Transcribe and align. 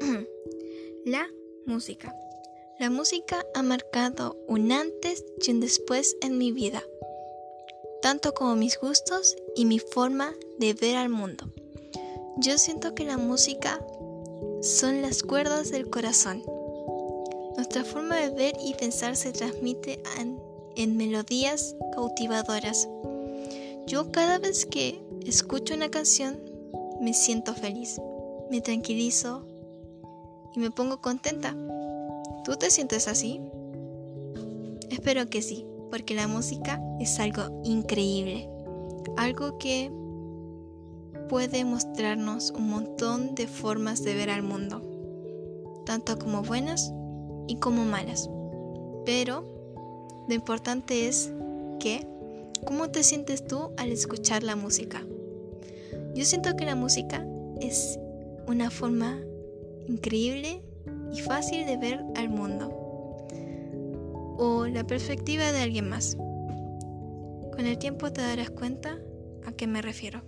música. 1.70 2.14
La 2.78 2.90
música 2.90 3.46
ha 3.54 3.62
marcado 3.62 4.36
un 4.48 4.72
antes 4.72 5.24
y 5.40 5.50
un 5.50 5.60
después 5.60 6.16
en 6.20 6.36
mi 6.36 6.52
vida, 6.52 6.82
tanto 8.02 8.34
como 8.34 8.56
mis 8.56 8.78
gustos 8.78 9.36
y 9.54 9.64
mi 9.64 9.78
forma 9.78 10.34
de 10.58 10.74
ver 10.74 10.96
al 10.96 11.08
mundo. 11.08 11.52
Yo 12.38 12.58
siento 12.58 12.94
que 12.94 13.04
la 13.04 13.18
música 13.18 13.80
son 14.62 15.00
las 15.00 15.22
cuerdas 15.22 15.70
del 15.70 15.88
corazón. 15.88 16.42
Nuestra 17.56 17.84
forma 17.84 18.16
de 18.16 18.30
ver 18.30 18.54
y 18.64 18.74
pensar 18.74 19.16
se 19.16 19.32
transmite 19.32 20.02
en, 20.18 20.96
melodías 20.96 21.76
cautivadoras. 21.94 22.88
Yo 23.86 24.10
cada 24.10 24.38
vez 24.38 24.66
que 24.66 25.00
escucho 25.26 25.74
una 25.74 25.90
canción 25.90 26.40
me 27.00 27.14
siento 27.14 27.54
feliz, 27.54 28.00
me 28.50 28.60
tranquilizo 28.60 29.49
y 30.54 30.60
me 30.60 30.70
pongo 30.70 31.00
contenta. 31.00 31.54
¿Tú 32.44 32.56
te 32.56 32.70
sientes 32.70 33.08
así? 33.08 33.40
Espero 34.90 35.26
que 35.28 35.42
sí, 35.42 35.66
porque 35.90 36.14
la 36.14 36.26
música 36.26 36.80
es 37.00 37.18
algo 37.20 37.60
increíble, 37.64 38.48
algo 39.16 39.58
que 39.58 39.92
puede 41.28 41.64
mostrarnos 41.64 42.50
un 42.50 42.68
montón 42.68 43.34
de 43.34 43.46
formas 43.46 44.02
de 44.02 44.14
ver 44.14 44.30
al 44.30 44.42
mundo, 44.42 44.82
tanto 45.86 46.18
como 46.18 46.42
buenas 46.42 46.92
y 47.46 47.56
como 47.56 47.84
malas. 47.84 48.28
Pero 49.04 49.44
lo 50.28 50.34
importante 50.34 51.06
es 51.08 51.32
que, 51.78 52.06
¿cómo 52.66 52.90
te 52.90 53.02
sientes 53.02 53.46
tú 53.46 53.70
al 53.76 53.92
escuchar 53.92 54.42
la 54.42 54.56
música? 54.56 55.06
Yo 56.14 56.24
siento 56.24 56.56
que 56.56 56.64
la 56.64 56.74
música 56.74 57.24
es 57.60 57.98
una 58.46 58.70
forma 58.70 59.20
increíble 59.90 60.62
y 61.12 61.20
fácil 61.20 61.66
de 61.66 61.76
ver 61.76 62.04
al 62.16 62.28
mundo 62.28 62.76
o 64.38 64.66
la 64.66 64.86
perspectiva 64.86 65.52
de 65.52 65.60
alguien 65.60 65.88
más. 65.88 66.16
Con 66.16 67.66
el 67.66 67.76
tiempo 67.78 68.10
te 68.12 68.22
darás 68.22 68.50
cuenta 68.50 68.98
a 69.44 69.52
qué 69.52 69.66
me 69.66 69.82
refiero. 69.82 70.22